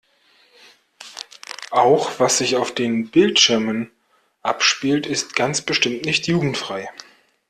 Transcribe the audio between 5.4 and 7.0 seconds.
bestimmt nicht jugendfrei.